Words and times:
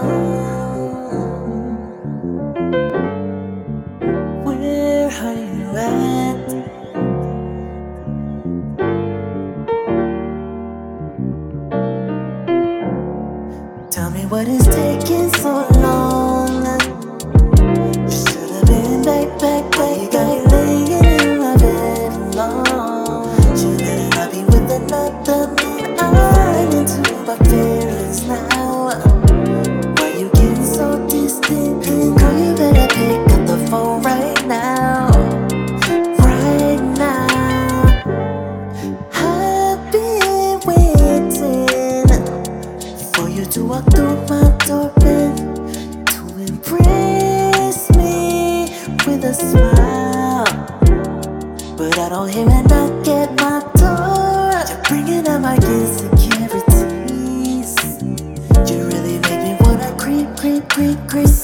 Where 0.00 0.16
are 5.08 5.34
you 5.34 5.76
at? 5.76 6.48
Tell 13.90 14.10
me 14.10 14.24
what 14.24 14.48
is 14.48 14.66
taking 14.68 15.28
so 15.34 15.68
long. 15.72 16.64
You 18.06 18.10
should 18.10 18.50
have 18.50 18.66
been 18.66 19.02
back, 19.02 19.28
back, 19.38 19.70
back. 19.70 20.46
Laying 20.50 20.92
in 21.04 21.38
my 21.40 21.54
bed 21.58 22.12
alone. 22.34 23.28
Should 23.54 23.80
have 23.82 23.98
been 23.98 24.12
happy 24.12 24.42
with 24.44 24.70
another 24.70 25.48
man. 25.56 25.98
i 25.98 26.02
my. 27.26 27.59
But 51.80 51.96
I 51.98 52.10
don't 52.10 52.28
hear 52.28 52.46
a 52.46 52.62
knock 52.64 53.08
at 53.08 53.30
my 53.40 53.62
door. 53.74 54.52
You're 54.68 54.82
bringing 54.84 55.26
out 55.26 55.40
my 55.40 55.56
insecurities. 55.56 57.74
You 58.70 58.84
really 58.86 59.18
make 59.18 59.42
me 59.42 59.56
wanna 59.60 59.90
creep, 59.98 60.36
creep, 60.36 60.68
creep, 60.68 60.98
creep. 61.08 61.39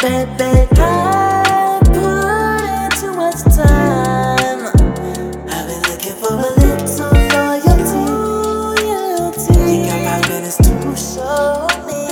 baby. 0.00 0.70
I 0.80 1.80
put 1.84 2.64
in 2.64 2.90
too 3.00 3.14
much 3.16 3.42
time. 3.56 4.66
I've 5.48 5.66
been 5.68 5.82
looking 5.90 6.16
for 6.20 6.34
a 6.34 6.50
little 6.60 7.12
loyalty. 7.34 8.04
loyalty. 8.82 9.54
Think 9.54 9.92
I'm 9.92 10.04
five 10.04 10.28
minutes 10.30 10.56
to 10.58 10.96
show 10.96 11.68
me. 11.86 12.02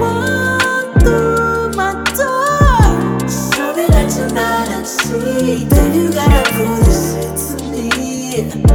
Walk 0.00 1.00
through 1.02 1.70
my 1.76 1.92
door. 2.16 3.28
Show 3.28 3.74
me 3.76 3.86
that 3.88 4.08
you're 4.16 4.32
not 4.34 4.68
a 4.68 4.82
cheat. 4.84 5.68
Baby, 5.70 5.98
you 5.98 6.12
gotta 6.12 6.50
prove 6.52 6.84
this 6.84 7.00
shit 7.14 7.58
to 7.58 7.64
me. 7.70 8.67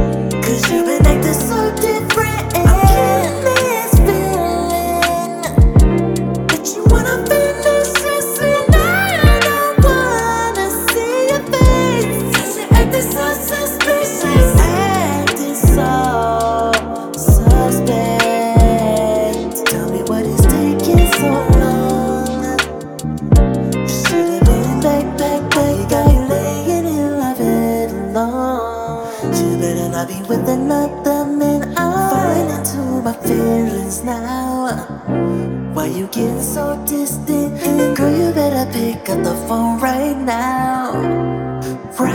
with 30.28 30.48
another 30.48 31.24
man. 31.26 31.74
I'm 31.76 32.10
falling 32.10 32.50
into 32.58 33.02
my 33.02 33.12
feelings 33.12 34.02
now. 34.02 34.76
Why 35.74 35.86
you 35.86 36.06
getting 36.06 36.40
so 36.40 36.82
distant? 36.86 37.60
Girl, 37.96 38.10
you 38.10 38.32
better 38.32 38.70
pick 38.72 39.08
up 39.10 39.22
the 39.22 39.34
phone 39.46 39.80
right 39.80 40.16
now. 40.16 40.92
Right 41.98 42.13